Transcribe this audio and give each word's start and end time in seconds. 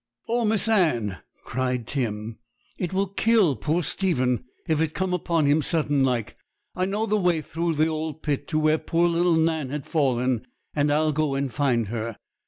'Oh, 0.27 0.45
Miss 0.45 0.67
Anne!' 0.67 1.17
cried 1.43 1.85
Tim; 1.85 2.39
'it 2.79 2.91
will 2.91 3.05
kill 3.05 3.55
poor 3.55 3.83
Stephen, 3.83 4.45
if 4.67 4.81
it 4.81 4.95
come 4.95 5.13
upon 5.13 5.45
him 5.45 5.61
sudden 5.61 6.03
like. 6.03 6.37
I 6.75 6.85
know 6.85 7.05
the 7.05 7.17
way 7.17 7.39
through 7.41 7.75
the 7.75 7.85
old 7.85 8.23
pit 8.23 8.47
to 8.47 8.57
where 8.57 8.79
poor 8.79 9.07
little 9.07 9.35
Nan 9.35 9.69
has 9.69 9.85
fallen; 9.85 10.47
and 10.75 10.91
I'll 10.91 11.11
go 11.11 11.35
and 11.35 11.53
find 11.53 11.89
her. 11.89 12.17